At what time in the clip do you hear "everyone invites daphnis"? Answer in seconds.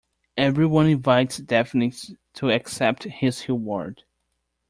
0.35-2.15